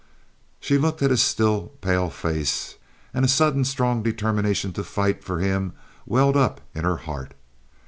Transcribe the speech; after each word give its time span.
She 0.59 0.79
looked 0.79 1.03
at 1.03 1.11
his 1.11 1.21
still, 1.21 1.73
pale 1.81 2.09
face, 2.09 2.77
and 3.13 3.23
a 3.23 3.27
sudden 3.27 3.63
strong 3.63 4.01
determination 4.01 4.73
to 4.73 4.83
fight 4.83 5.23
for 5.23 5.37
him 5.41 5.73
welled 6.07 6.35
up 6.35 6.59
in 6.73 6.85
her 6.85 6.97
heart. 6.97 7.35